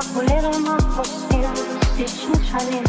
[0.00, 1.56] Chocolate on my skin,
[2.06, 2.88] stitch me shining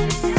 [0.00, 0.29] Bye.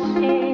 [0.00, 0.49] say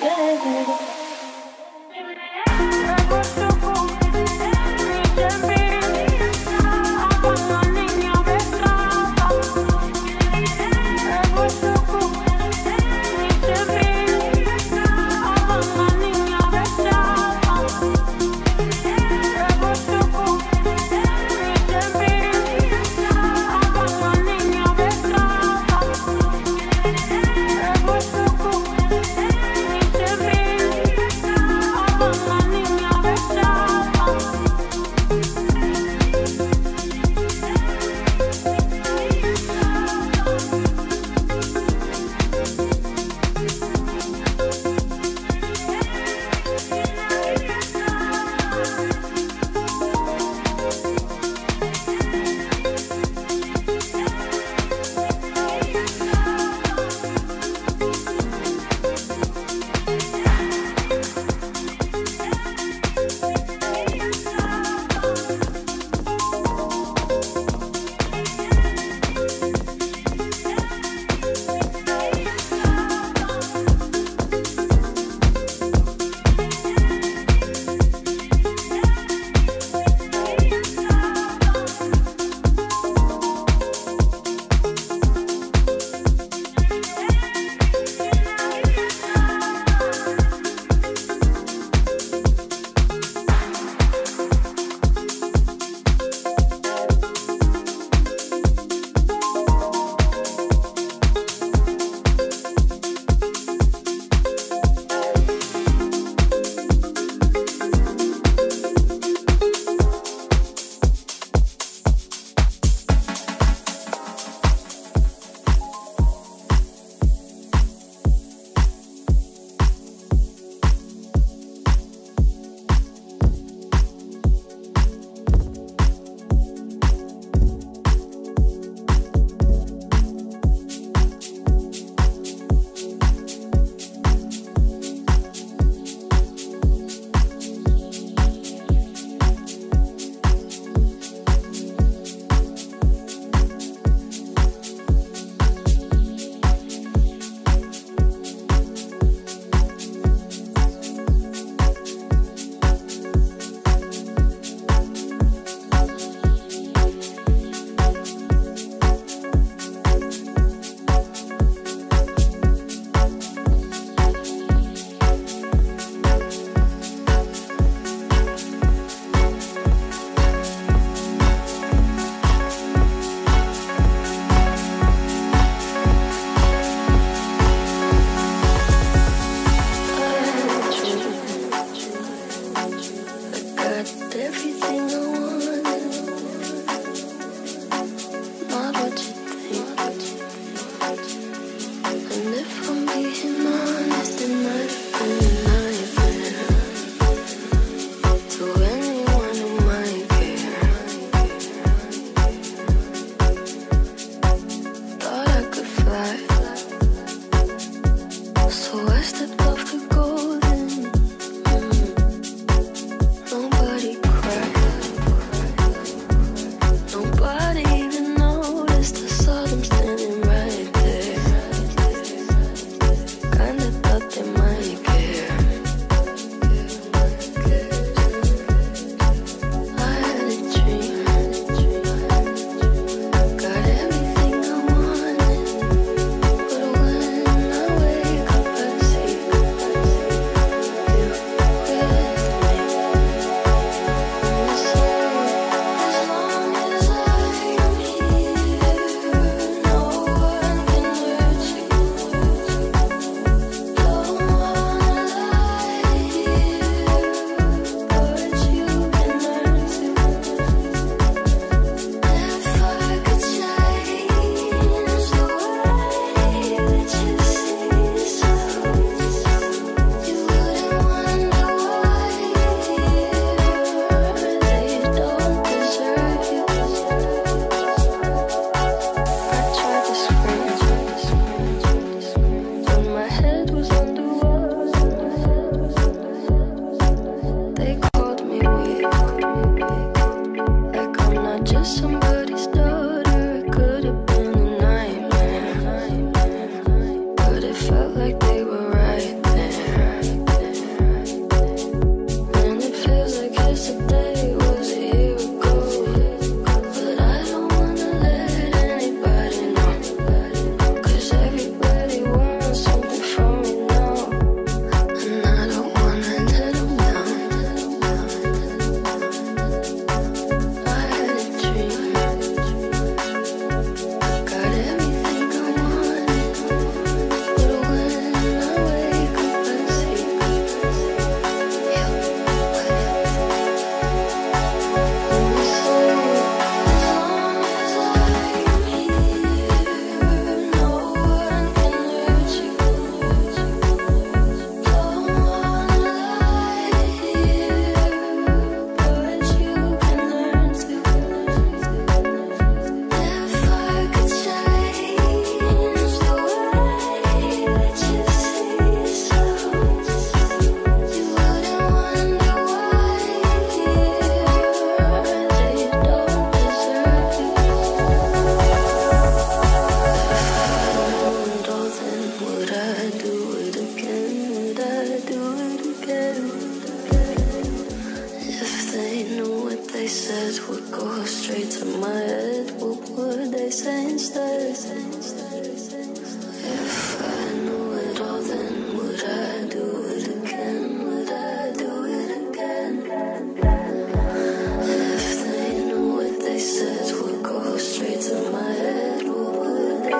[0.00, 0.97] Yeah.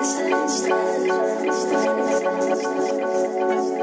[0.01, 0.69] Thank
[3.73, 3.78] you.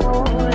[0.00, 0.47] Oh.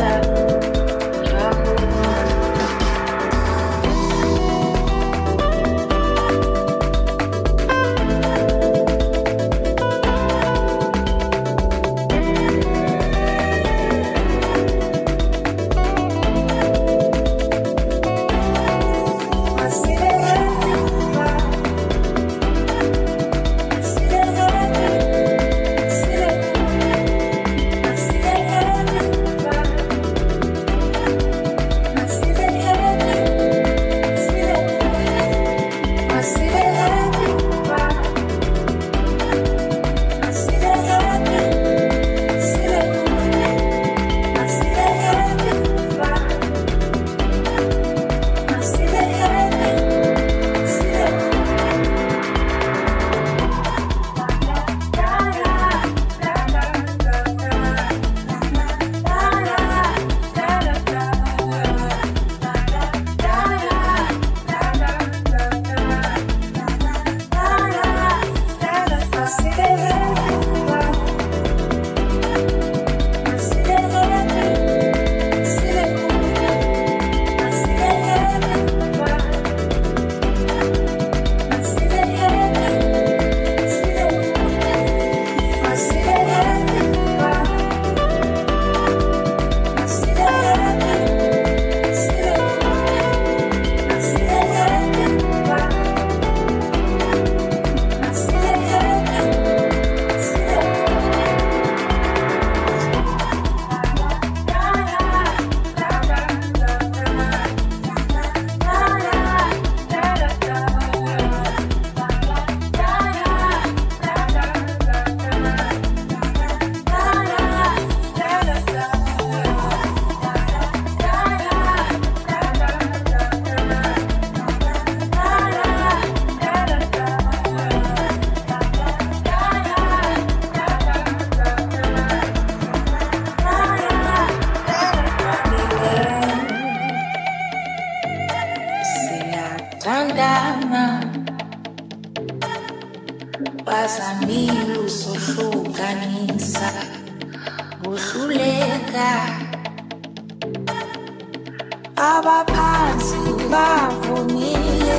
[153.53, 154.95] Bavumile